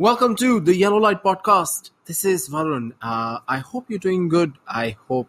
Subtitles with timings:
[0.00, 1.90] Welcome to the Yellow Light Podcast.
[2.04, 2.92] This is Varun.
[3.02, 4.52] Uh, I hope you're doing good.
[4.64, 5.28] I hope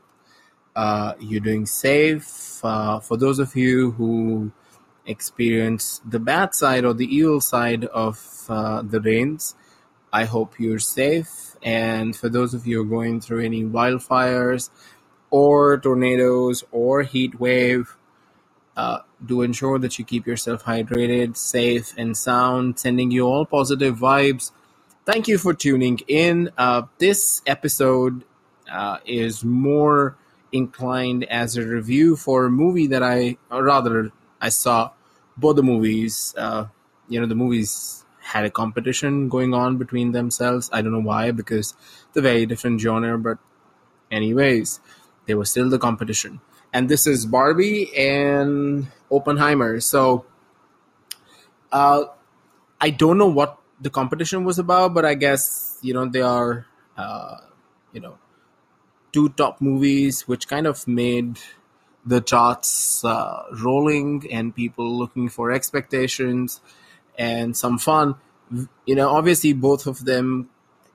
[0.76, 2.64] uh, you're doing safe.
[2.64, 4.52] Uh, for those of you who
[5.08, 9.56] experience the bad side or the evil side of uh, the rains,
[10.14, 11.56] I hope you're safe.
[11.64, 14.70] And for those of you going through any wildfires
[15.32, 17.98] or tornadoes or heat wave,
[18.78, 22.78] uh, do ensure that you keep yourself hydrated, safe, and sound.
[22.78, 24.52] Sending you all positive vibes.
[25.06, 26.52] Thank you for tuning in.
[26.58, 28.24] Uh, this episode
[28.72, 30.16] uh, is more
[30.52, 34.92] inclined as a review for a movie that I, or rather, I saw
[35.38, 36.36] both the movies.
[36.38, 36.68] Uh,
[37.08, 40.70] you know, the movies had a competition going on between themselves.
[40.72, 41.74] I don't know why, because
[42.14, 43.40] the very different genre, but
[44.12, 44.80] anyways,
[45.26, 46.42] they were still the competition
[46.74, 49.80] and this is Barbie and Oppenheimer.
[49.80, 50.26] So,
[51.72, 52.06] uh,
[52.80, 56.66] I don't know what the competition was about, but I guess you know they are,
[56.98, 57.38] uh,
[57.94, 58.18] you know,
[59.12, 61.40] two top movies which kind of made
[62.06, 66.62] the charts uh, rolling and people looking for expectations
[67.18, 68.16] and some fun.
[68.86, 70.50] You know, obviously both of them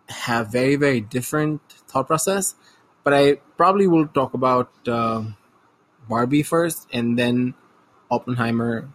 [0.09, 2.55] have very very different thought process,
[3.03, 4.71] but I probably will talk about.
[4.87, 5.25] Uh,
[6.09, 7.55] Barbie first and then
[8.11, 8.89] Oppenheimer,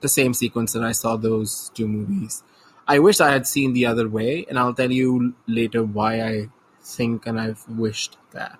[0.00, 2.42] the same sequence that I saw those two movies.
[2.86, 6.48] I wish I had seen the other way, and I'll tell you later why I
[6.82, 8.58] think and I've wished that.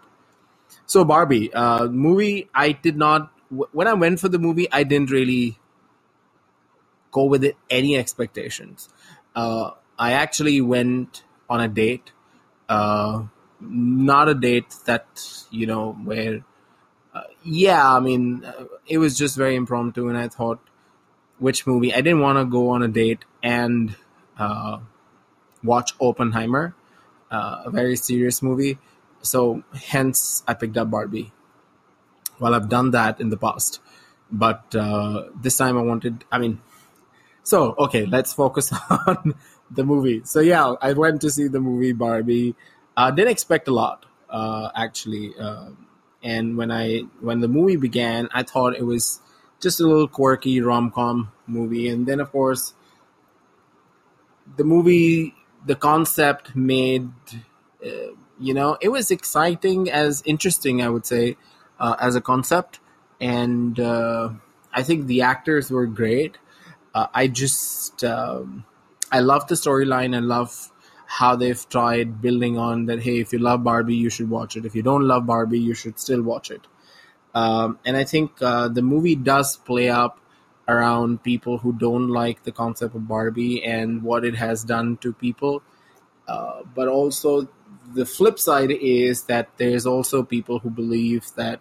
[0.87, 5.11] So Barbie, uh, movie I did not when I went for the movie, I didn't
[5.11, 5.59] really
[7.13, 8.89] go with it any expectations.
[9.35, 12.11] Uh, I actually went on a date,
[12.69, 13.23] uh,
[13.61, 15.07] not a date that
[15.51, 16.45] you know where
[17.15, 20.59] uh, yeah, I mean, uh, it was just very impromptu, and I thought,
[21.39, 21.95] which movie?
[21.95, 23.97] I didn't want to go on a date and
[24.39, 24.79] uh,
[25.63, 26.75] watch Oppenheimer,
[27.31, 28.79] uh, a very serious movie.
[29.23, 31.33] So, hence, I picked up Barbie.
[32.39, 33.81] Well, I've done that in the past,
[34.31, 36.25] but uh, this time I wanted.
[36.31, 36.61] I mean,
[37.43, 39.35] so okay, let's focus on
[39.71, 40.23] the movie.
[40.25, 42.55] So yeah, I went to see the movie Barbie.
[42.95, 44.05] I didn't expect a lot,
[44.77, 45.35] actually.
[45.39, 45.87] Um,
[46.23, 49.21] and when I when the movie began, I thought it was
[49.61, 52.75] just a little quirky rom com movie, and then of course
[54.57, 55.35] the movie,
[55.65, 57.11] the concept made,
[57.85, 57.89] uh,
[58.39, 61.37] you know, it was exciting as interesting, I would say,
[61.81, 62.81] uh, as a concept,
[63.21, 64.31] and uh,
[64.73, 66.39] I think the actors were great.
[66.95, 68.65] Uh, I just um,
[69.11, 70.15] I love the storyline.
[70.15, 70.71] I love
[71.07, 74.67] how they've tried building on that hey if you love barbie you should watch it
[74.67, 76.67] if you don't love barbie you should still watch it
[77.35, 80.19] um, and i think uh, the movie does play up
[80.69, 85.13] around people who don't like the concept of barbie and what it has done to
[85.13, 85.63] people
[86.29, 87.49] uh, but also
[87.95, 91.61] the flip side is that there's also people who believe that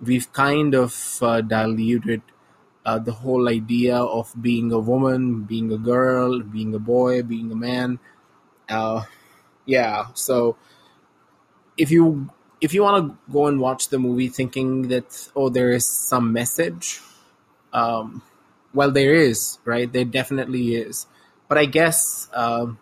[0.00, 2.22] we've kind of uh, diluted
[2.84, 7.50] uh, the whole idea of being a woman, being a girl, being a boy, being
[7.50, 7.98] a man,
[8.68, 9.04] uh,
[9.66, 10.06] yeah.
[10.14, 10.56] So
[11.76, 12.30] if you
[12.60, 16.32] if you want to go and watch the movie thinking that oh there is some
[16.32, 17.00] message,
[17.74, 18.22] um,
[18.72, 19.92] well there is right.
[19.92, 21.06] There definitely is.
[21.48, 22.78] But I guess um,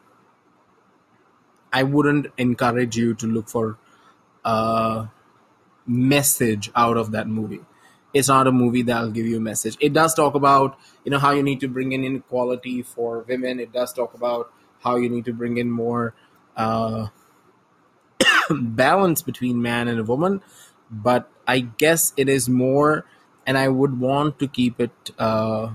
[1.72, 3.78] I wouldn't encourage you to look for
[4.44, 5.08] a
[5.86, 7.60] message out of that movie.
[8.14, 9.76] It's not a movie that'll give you a message.
[9.80, 13.58] It does talk about you know how you need to bring in inequality for women.
[13.58, 16.14] It does talk about how you need to bring in more
[16.56, 17.08] uh,
[18.50, 20.42] balance between man and a woman.
[20.90, 23.06] But I guess it is more,
[23.46, 25.70] and I would want to keep it uh,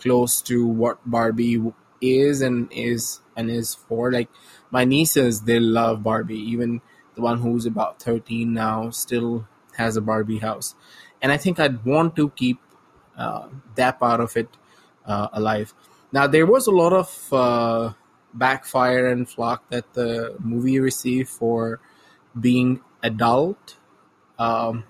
[0.00, 1.62] close to what Barbie
[2.00, 4.10] is and is and is for.
[4.12, 4.28] Like
[4.70, 6.38] my nieces, they love Barbie.
[6.38, 6.80] Even
[7.14, 9.46] the one who's about thirteen now still
[9.76, 10.74] has a Barbie house,
[11.20, 12.58] and I think I'd want to keep
[13.16, 14.48] uh, that part of it
[15.06, 15.74] uh, alive.
[16.12, 17.92] Now there was a lot of uh,
[18.34, 21.80] backfire and flock that the movie received for
[22.38, 23.76] being adult.
[24.38, 24.84] Um,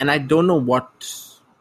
[0.00, 1.12] and I don't know what,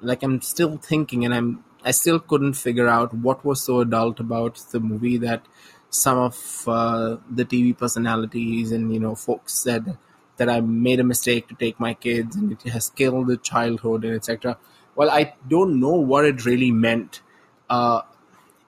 [0.02, 4.20] like, I'm still thinking, and I'm I still couldn't figure out what was so adult
[4.20, 5.46] about the movie that
[5.90, 9.98] some of uh, the TV personalities and you know folks said
[10.38, 14.04] that I made a mistake to take my kids and it has killed the childhood
[14.04, 14.58] and etc.
[14.96, 17.22] Well, I don't know what it really meant.
[17.70, 18.02] Uh,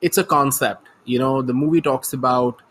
[0.02, 2.62] it's a concept you know the movie talks about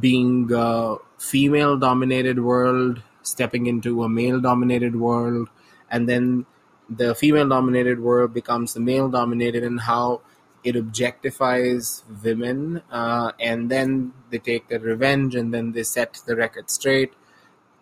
[0.00, 5.48] being a female dominated world stepping into a male dominated world
[5.92, 6.46] and then
[6.90, 10.22] the female dominated world becomes the male dominated and how
[10.64, 16.34] it objectifies women, uh, and then they take their revenge, and then they set the
[16.34, 17.12] record straight,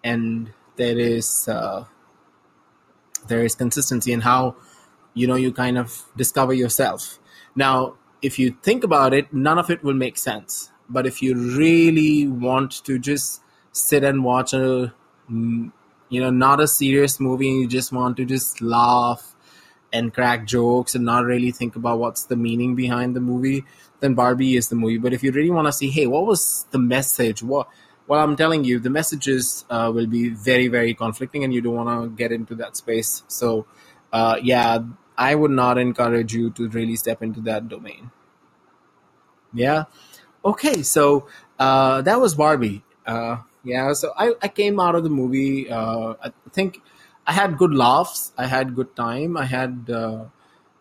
[0.03, 1.85] and there is uh,
[3.29, 4.57] there is consistency in how
[5.15, 7.19] you know you kind of discover yourself.
[7.55, 10.71] Now, if you think about it, none of it will make sense.
[10.89, 13.43] But if you really want to just
[13.73, 14.93] sit and watch a
[15.31, 15.71] mm,
[16.11, 19.35] you know not a serious movie you just want to just laugh
[19.93, 23.65] and crack jokes and not really think about what's the meaning behind the movie,
[24.01, 24.99] then Barbie is the movie.
[24.99, 27.43] But if you really want to see, hey, what was the message?
[27.43, 27.69] What
[28.07, 31.77] well, I'm telling you, the messages uh, will be very, very conflicting, and you don't
[31.77, 33.23] want to get into that space.
[33.29, 33.67] So,
[34.13, 34.81] uh, yeah,
[35.17, 38.11] I would not encourage you to really step into that domain.
[39.53, 39.85] Yeah.
[40.45, 42.83] Okay, so uh, that was Barbie.
[43.63, 45.71] Yeah, so I, I came out of the movie.
[45.71, 46.81] Uh, I think
[47.27, 48.33] I had good laughs.
[48.39, 49.37] I had good time.
[49.37, 50.25] I had, uh,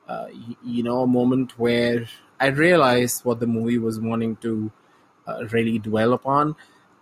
[0.07, 0.27] uh,
[0.63, 2.07] you know, a moment where
[2.39, 4.71] I realized what the movie was wanting to
[5.27, 6.55] uh, really dwell upon.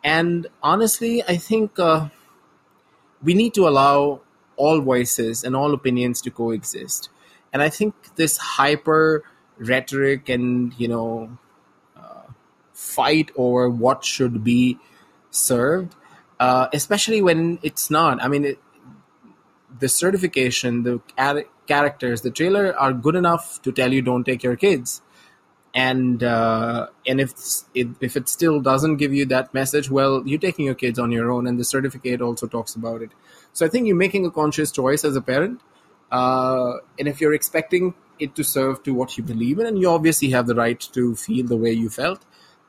[0.04, 2.10] And honestly, I think uh,
[3.22, 4.22] we need to allow
[4.56, 7.10] all voices and all opinions to coexist.
[7.54, 9.24] And I think this hyper
[9.58, 11.38] rhetoric and, you know,
[11.98, 12.24] uh,
[12.74, 14.80] fight over what should be
[15.38, 15.96] served,
[16.40, 18.22] uh, especially when it's not.
[18.24, 18.60] I mean, it,
[19.80, 21.02] the certification, the
[21.68, 25.02] characters, the trailer are good enough to tell you don't take your kids.
[25.74, 27.34] And uh, and if
[27.76, 31.12] it, if it still doesn't give you that message, well, you're taking your kids on
[31.12, 33.12] your own, and the certificate also talks about it.
[33.54, 35.62] So I think you're making a conscious choice as a parent,
[36.12, 39.88] uh, and if you're expecting it to serve to what you believe in, and you
[39.88, 42.26] obviously have the right to feel the way you felt,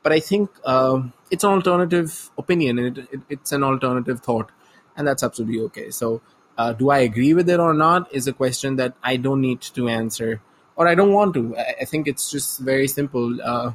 [0.09, 4.49] but I think uh, it's an alternative opinion, and it, it, it's an alternative thought,
[4.97, 5.91] and that's absolutely okay.
[5.91, 6.21] So
[6.57, 9.61] uh, do I agree with it or not is a question that I don't need
[9.61, 10.41] to answer,
[10.75, 11.55] or I don't want to.
[11.55, 13.39] I, I think it's just very simple.
[13.39, 13.73] Uh,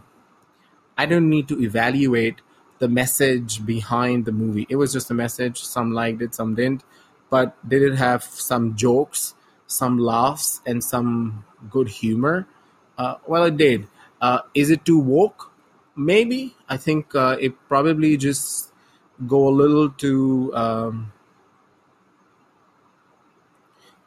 [0.98, 2.40] I don't need to evaluate
[2.80, 4.66] the message behind the movie.
[4.68, 5.62] It was just a message.
[5.62, 6.82] Some liked it, some didn't.
[7.30, 9.34] But did it have some jokes,
[9.68, 12.48] some laughs, and some good humor?
[12.98, 13.86] Uh, well, it did.
[14.20, 15.53] Uh, is it too woke?
[15.96, 16.54] Maybe.
[16.68, 18.72] I think uh, it probably just
[19.26, 20.52] go a little too.
[20.54, 21.12] Um,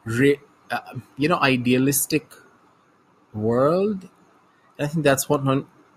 [0.05, 0.39] re,
[0.71, 0.79] uh,
[1.17, 2.31] you know idealistic
[3.33, 4.09] world.
[4.79, 5.43] I think that's what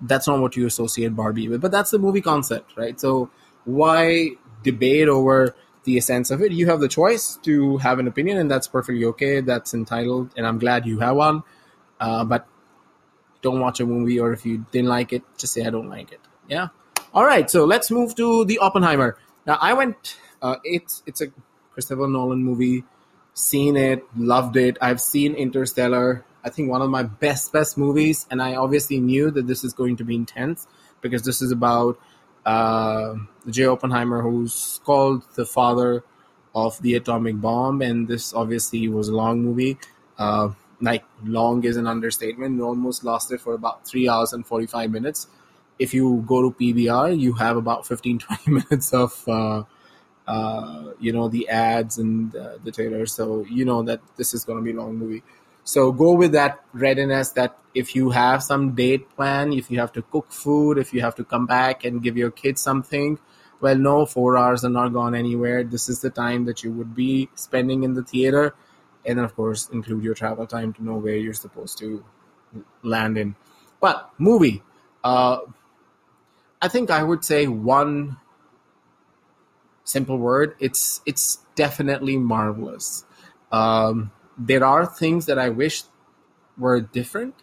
[0.02, 1.60] that's not what you associate barbie with.
[1.60, 2.98] But that's the movie concept right?
[3.00, 3.30] So
[3.64, 4.30] why
[4.62, 5.54] debate over
[5.84, 6.52] the essence of it?
[6.52, 9.40] You have the choice to have an opinion and that's perfectly okay.
[9.40, 11.42] That's entitled and i'm glad you have one.
[12.00, 12.46] Uh, but
[13.42, 16.12] don't watch a movie or if you didn't like it just say i don't like
[16.12, 16.68] it yeah
[17.14, 19.16] all right so let's move to the oppenheimer
[19.46, 21.26] now i went uh, it's it's a
[21.72, 22.84] christopher nolan movie
[23.40, 24.76] seen it, loved it.
[24.80, 26.24] I've seen Interstellar.
[26.44, 29.72] I think one of my best best movies, and I obviously knew that this is
[29.72, 30.66] going to be intense
[31.00, 31.98] because this is about
[32.46, 33.14] uh,
[33.48, 33.66] J.
[33.66, 36.04] Oppenheimer, who's called the father
[36.54, 39.78] of the atomic bomb, and this obviously was a long movie.
[40.18, 42.58] Uh, like long is an understatement.
[42.58, 45.26] It almost lasted for about three hours and forty five minutes.
[45.78, 49.62] If you go to PVR, you have about 15, 20 minutes of uh,
[50.26, 54.44] uh, you know the ads and uh, the trailers so you know that this is
[54.44, 55.22] going to be a long movie
[55.64, 59.92] so go with that readiness that if you have some date plan if you have
[59.92, 63.18] to cook food if you have to come back and give your kids something
[63.60, 66.94] well no four hours are not gone anywhere this is the time that you would
[66.94, 68.54] be spending in the theater
[69.06, 72.04] and then of course include your travel time to know where you're supposed to
[72.82, 73.34] land in
[73.80, 74.62] but movie
[75.04, 75.38] uh,
[76.60, 78.16] i think i would say one
[79.90, 80.54] simple word.
[80.58, 83.04] It's it's definitely marvelous.
[83.52, 85.82] Um, there are things that I wish
[86.56, 87.34] were different,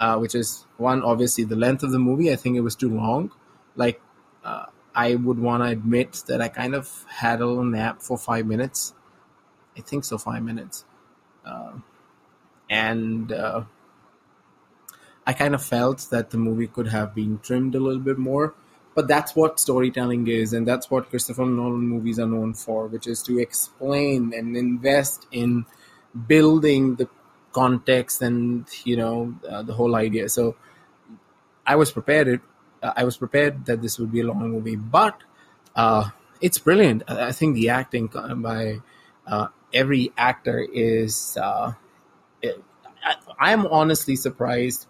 [0.00, 2.32] uh, which is one obviously the length of the movie.
[2.32, 3.30] I think it was too long.
[3.76, 4.00] Like
[4.44, 8.18] uh, I would want to admit that I kind of had a little nap for
[8.18, 8.92] five minutes.
[9.78, 10.84] I think so, five minutes,
[11.46, 11.72] uh,
[12.68, 13.64] and uh,
[15.26, 18.54] I kind of felt that the movie could have been trimmed a little bit more
[18.94, 23.06] but that's what storytelling is and that's what christopher nolan movies are known for which
[23.06, 25.64] is to explain and invest in
[26.26, 27.08] building the
[27.52, 30.28] context and you know uh, the whole idea.
[30.28, 30.56] So
[31.66, 32.40] i was prepared
[32.82, 35.22] uh, i was prepared that this would be a long movie but
[35.76, 37.04] uh, it's brilliant.
[37.08, 38.80] I think the acting by
[39.26, 41.72] uh, every actor is uh,
[43.38, 44.86] I, am honestly surprised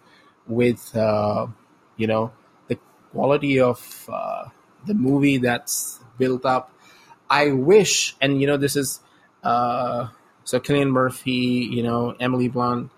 [0.47, 1.47] with uh,
[1.97, 2.31] you know
[2.67, 2.77] the
[3.11, 4.45] quality of uh,
[4.85, 6.71] the movie that's built up.
[7.29, 9.01] I wish, and you know, this is
[9.43, 10.07] uh,
[10.43, 12.91] so Cillian Murphy, you know, Emily Blunt,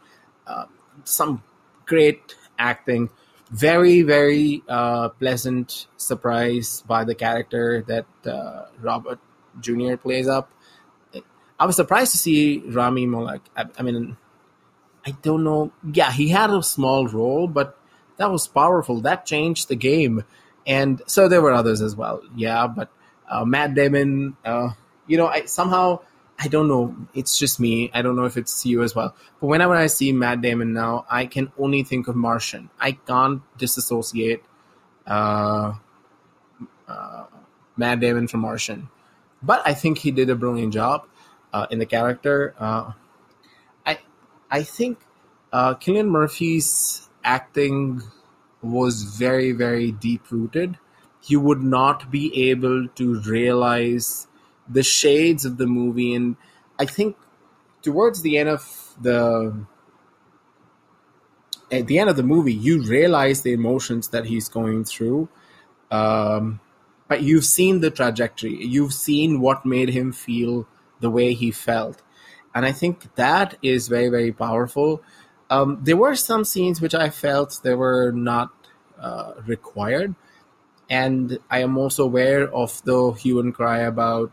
[0.47, 0.65] uh,
[1.03, 1.43] some
[1.85, 3.09] great acting.
[3.49, 9.19] Very, very uh, pleasant surprise by the character that uh, Robert
[9.59, 9.97] Jr.
[9.97, 10.49] plays up.
[11.61, 13.41] I was surprised to see Rami Malek.
[13.55, 14.17] I, I mean,
[15.05, 15.71] I don't know.
[15.93, 17.77] Yeah, he had a small role, but
[18.17, 19.01] that was powerful.
[19.01, 20.23] That changed the game.
[20.65, 22.23] And so there were others as well.
[22.35, 22.89] Yeah, but
[23.29, 24.69] uh, Matt Damon, uh,
[25.05, 25.99] you know, I somehow
[26.39, 26.95] I don't know.
[27.13, 27.91] It's just me.
[27.93, 29.13] I don't know if it's you as well.
[29.39, 32.71] But whenever I see Matt Damon now, I can only think of Martian.
[32.79, 34.43] I can't disassociate
[35.05, 35.73] uh,
[36.87, 37.25] uh,
[37.77, 38.89] Matt Damon from Martian.
[39.43, 41.05] But I think he did a brilliant job
[41.53, 42.53] uh, in the character.
[42.59, 42.91] Uh,
[43.85, 43.99] I
[44.49, 44.99] I think
[45.51, 48.01] uh, Cillian Murphy's acting
[48.61, 50.77] was very very deep rooted.
[51.23, 54.27] You would not be able to realize
[54.67, 56.35] the shades of the movie, and
[56.79, 57.15] I think
[57.81, 59.65] towards the end of the
[61.71, 65.29] at the end of the movie, you realize the emotions that he's going through.
[65.89, 66.59] Um,
[67.07, 68.65] but you've seen the trajectory.
[68.65, 70.67] You've seen what made him feel
[71.01, 72.01] the way he felt,
[72.55, 75.03] and I think that is very very powerful.
[75.49, 78.51] Um, there were some scenes which I felt they were not
[78.99, 80.15] uh, required,
[80.89, 84.31] and I am also aware of the hue and cry about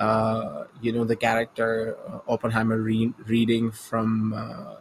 [0.00, 4.76] uh, you know the character uh, Oppenheimer re- reading from uh,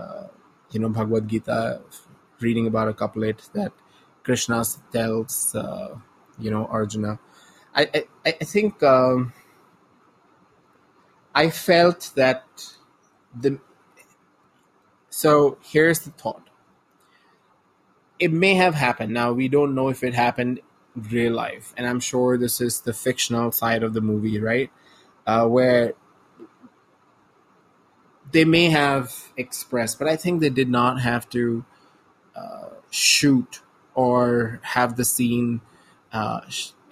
[0.00, 0.26] uh,
[0.70, 1.80] you know Bhagavad Gita,
[2.40, 3.72] reading about a couplet that
[4.22, 5.96] Krishna tells uh,
[6.38, 7.18] you know Arjuna.
[7.74, 8.04] I I,
[8.40, 9.32] I think um,
[11.34, 12.44] I felt that
[13.38, 13.60] the
[15.08, 16.48] so here's the thought.
[18.18, 19.12] It may have happened.
[19.12, 20.60] Now we don't know if it happened
[20.94, 24.70] real life, and I'm sure this is the fictional side of the movie, right?
[25.26, 25.94] Uh, where
[28.32, 31.64] they may have expressed, but I think they did not have to
[32.36, 33.62] uh, shoot
[33.94, 35.60] or have the scene
[36.12, 36.40] uh,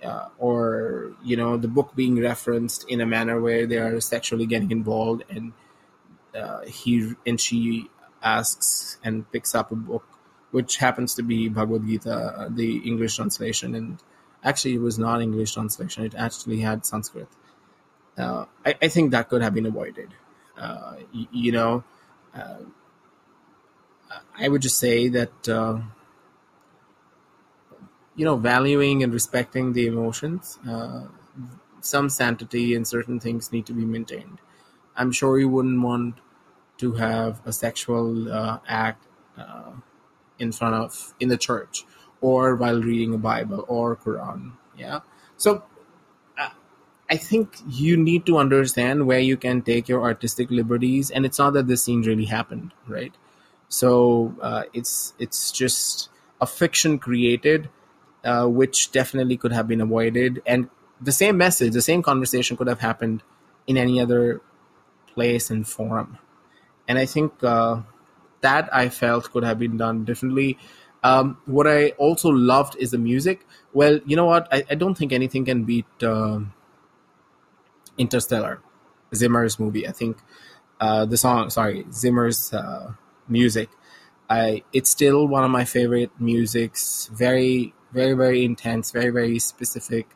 [0.02, 4.46] uh, or you know the book being referenced in a manner where they are sexually
[4.46, 5.52] getting involved and
[6.34, 7.90] uh, he and she
[8.22, 10.04] asks and picks up a book
[10.50, 13.98] which happens to be Bhagavad Gita, uh, the English translation, and
[14.42, 17.28] actually it was not English translation; it actually had Sanskrit.
[18.16, 20.08] Uh, I, I, think that could have been avoided.
[20.56, 21.84] Uh, y- you know,
[22.34, 22.58] uh,
[24.36, 25.48] I would just say that
[28.18, 31.06] you know, valuing and respecting the emotions, uh,
[31.80, 34.40] some sanctity and certain things need to be maintained.
[34.96, 36.16] I'm sure you wouldn't want
[36.78, 38.32] to have a sexual
[38.68, 39.06] act
[40.38, 41.84] in front of in the church
[42.20, 45.00] or while reading a bible or quran yeah
[45.36, 45.64] so
[46.38, 46.50] uh,
[47.10, 51.38] i think you need to understand where you can take your artistic liberties and it's
[51.38, 53.14] not that this scene really happened right
[53.68, 56.10] so uh, it's it's just
[56.40, 57.68] a fiction created
[58.24, 60.68] uh, which definitely could have been avoided and
[61.00, 63.22] the same message the same conversation could have happened
[63.66, 64.40] in any other
[65.14, 66.18] place and forum
[66.86, 67.80] and i think uh,
[68.40, 70.58] that I felt could have been done differently.
[71.02, 73.46] Um, what I also loved is the music.
[73.72, 74.48] Well, you know what?
[74.52, 76.40] I, I don't think anything can beat uh,
[77.96, 78.60] Interstellar,
[79.14, 79.86] Zimmer's movie.
[79.86, 80.18] I think
[80.80, 82.92] uh, the song, sorry, Zimmer's uh,
[83.28, 83.70] music.
[84.30, 87.08] I it's still one of my favorite musics.
[87.12, 88.90] Very, very, very intense.
[88.90, 90.08] Very, very specific.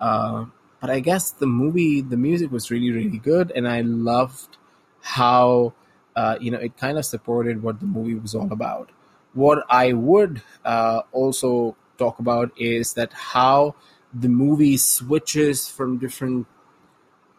[0.00, 0.46] Uh,
[0.80, 4.56] but I guess the movie, the music was really, really good, and I loved
[5.00, 5.74] how
[6.18, 8.90] uh, you know, it kind of supported what the movie was all about.
[9.34, 13.76] What I would uh, also talk about is that how
[14.12, 16.48] the movie switches from different,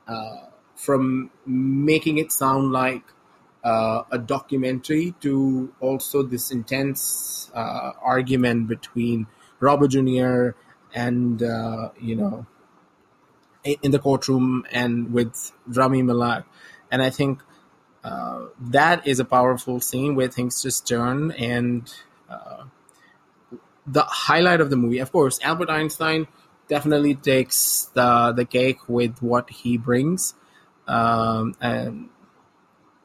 [0.07, 3.03] uh, from making it sound like
[3.65, 9.27] uh, a documentary to also this intense uh, argument between
[9.59, 10.51] Robert Jr.
[10.93, 12.45] and, uh, you know,
[13.63, 16.45] in the courtroom and with Rami Malek.
[16.91, 17.41] And I think
[18.03, 21.93] uh, that is a powerful scene where things just turn and
[22.29, 22.63] uh,
[23.85, 26.27] the highlight of the movie of course albert einstein
[26.67, 30.33] definitely takes the the cake with what he brings
[30.87, 32.09] um, and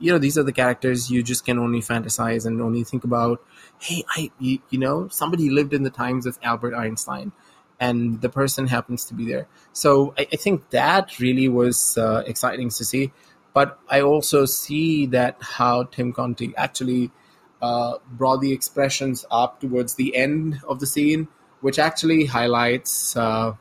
[0.04, 3.42] you know these are the characters you just can only fantasize and only think about
[3.80, 7.32] hey i you, know somebody lived in the times of albert einstein
[7.80, 9.48] and the person happens to be there.
[9.72, 13.12] So i, I think that really was uh, exciting to see
[13.54, 17.12] but I also see that how Tom Conti actually
[17.62, 21.28] uh, brought the expressions up towards the end of the scene,
[21.60, 23.54] which actually highlights uh,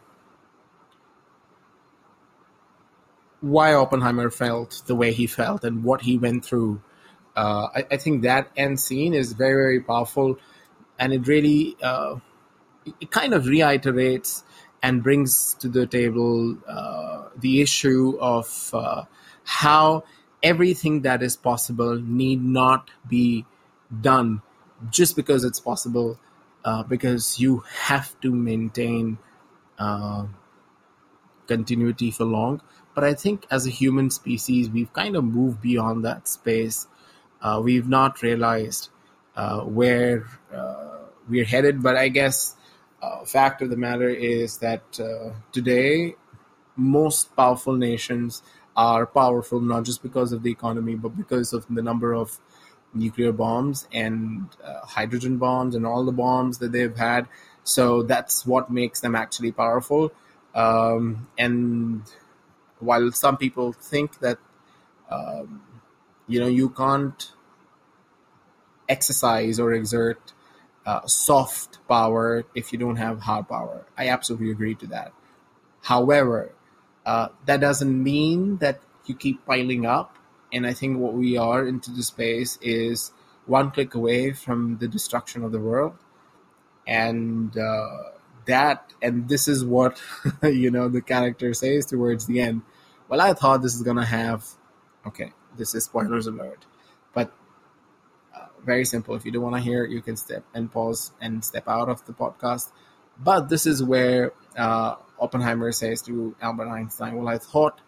[3.44, 6.82] why Oppenheimer felt the way he felt and what he went through
[7.36, 10.38] Uh, I, I, think that end scene is very, very powerful,
[11.00, 12.22] and it really uh,
[13.02, 14.44] it kind of reiterates
[14.84, 19.06] and brings to the table uh, the issue of uh,
[19.46, 20.04] how
[20.44, 23.46] everything that is possible need not be
[23.90, 24.44] done
[24.92, 26.20] just because it's possible,
[26.66, 29.18] uh, because you have to maintain
[29.80, 30.26] uh,
[31.48, 32.62] continuity for long.
[32.96, 36.88] But I think as a human species, we've kind of moved beyond that space.
[37.42, 38.90] Uh, we've not realized
[39.36, 40.26] uh, where
[41.28, 42.56] we're headed, but I guess
[43.02, 46.16] uh, fact of the matter is that uh, today
[46.76, 48.42] most powerful nations
[48.76, 52.40] are powerful not just because of the economy but because of the number of
[52.94, 57.28] nuclear bombs and uh, hydrogen bombs and all the bombs that they've had.
[57.64, 60.12] So that's what makes them actually powerful.
[60.54, 62.04] Um, and
[62.84, 64.38] while some people think that
[65.10, 65.62] um,
[66.28, 67.32] you know you can't
[68.90, 70.34] exercise or exert
[70.86, 73.86] uh, soft power if you don't have hard power.
[73.98, 75.14] I absolutely agree to that.
[75.84, 76.52] However,
[77.06, 80.18] uh, that doesn't mean that you keep piling up.
[80.52, 83.12] And I think what we are into the space is
[83.46, 85.96] one click away from the destruction of the world.
[86.86, 88.13] And uh,
[88.46, 90.02] that, and this is what,
[90.44, 92.62] you know, the character says towards the end.
[93.08, 94.46] Well, I thought this is to have,
[95.06, 96.66] okay, this is spoilers alert,
[97.14, 97.32] but
[98.66, 99.16] very simple.
[99.16, 102.06] If you don't want to hear, you can step and pause and step out of
[102.06, 102.72] the podcast.
[103.18, 107.82] But this is where uh, Oppenheimer says to Albert Einstein, Well, I thought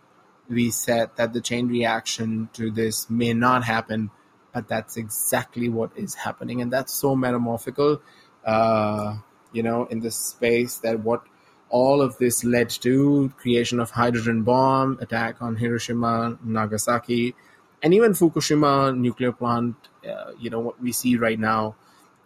[0.47, 4.11] we said that the chain reaction to this may not happen,
[4.53, 6.61] but that's exactly what is happening.
[6.61, 8.01] And that's so metamorphical,
[8.45, 9.17] uh,
[9.55, 11.23] you know, in this space that what
[11.69, 17.33] all of this led to creation of hydrogen bomb attack on hiroshima nagasaki
[17.81, 19.75] and even fukushima nuclear plant
[20.07, 21.75] uh, you know what we see right now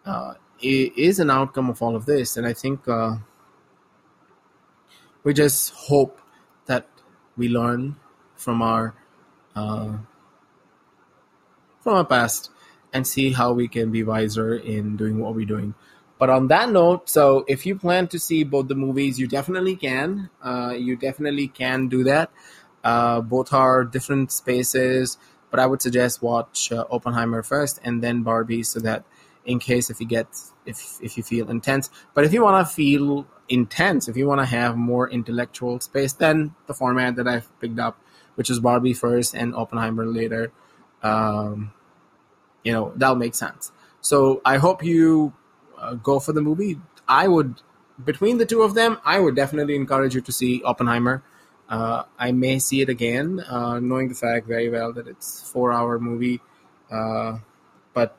[0.05, 3.17] uh, is an outcome of all of this, and I think uh,
[5.23, 6.19] we just hope
[6.65, 6.87] that
[7.37, 7.95] we learn
[8.35, 8.95] from our
[9.55, 9.97] uh,
[11.81, 12.51] from our past
[12.91, 15.75] and see how we can be wiser in doing what we're doing.
[16.19, 19.75] But on that note, so if you plan to see both the movies, you definitely
[19.75, 20.29] can.
[20.43, 22.29] Uh, you definitely can do that.
[22.83, 25.17] Uh, both are different spaces
[25.49, 29.03] but I would suggest watch uh, Oppenheimer first and then Barbie, so that
[29.45, 30.27] in case if you get
[30.65, 31.89] if if you feel intense.
[32.13, 36.13] But if you want to feel intense, if you want to have more intellectual space,
[36.13, 37.99] then the format that I've picked up,
[38.35, 40.51] which is Barbie first and Oppenheimer later,
[41.01, 41.71] um,
[42.63, 43.71] you know that'll make sense.
[44.01, 45.33] So I hope you
[45.79, 46.79] uh, go for the movie.
[47.07, 47.61] I would
[48.03, 51.23] between the two of them, I would definitely encourage you to see Oppenheimer.
[51.67, 55.71] Uh, I may see it again, uh, knowing the fact very well that it's four
[55.71, 56.41] hour movie.
[56.89, 57.39] Uh,
[57.93, 58.17] but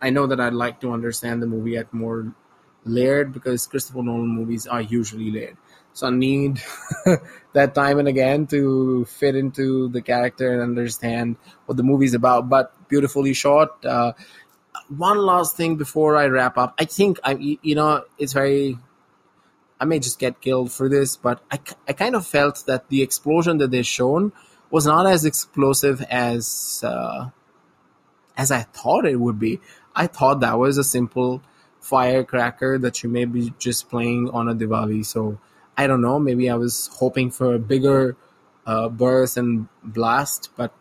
[0.00, 2.32] I know that I'd like to understand the movie at more
[2.84, 5.56] layered because Christopher Nolan movies are usually layered.
[5.92, 6.60] So I need
[7.54, 12.48] that time and again to fit into the character and understand what the movie's about.
[12.48, 13.84] But beautifully shot.
[13.84, 14.12] Uh,
[14.88, 16.74] one last thing before I wrap up.
[16.78, 18.78] I think I, you know, it's very
[19.78, 23.02] I may just get killed for this, but I, I kind of felt that the
[23.02, 24.32] explosion that they shown
[24.70, 27.30] was not as explosive as uh,
[28.36, 29.60] as I thought it would be.
[29.94, 31.42] I thought that was a simple
[31.80, 35.04] firecracker that you may be just playing on a Diwali.
[35.04, 35.38] So
[35.76, 36.18] I don't know.
[36.18, 38.16] Maybe I was hoping for a bigger
[38.66, 40.74] uh, burst and blast, but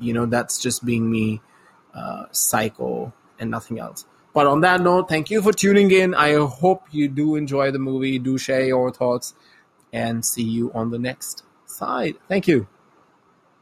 [0.00, 1.40] you know that's just being me,
[1.94, 4.04] uh, psycho and nothing else.
[4.34, 6.14] But on that note, thank you for tuning in.
[6.14, 8.18] I hope you do enjoy the movie.
[8.18, 9.34] Do share your thoughts
[9.92, 12.16] and see you on the next side.
[12.28, 12.66] Thank you.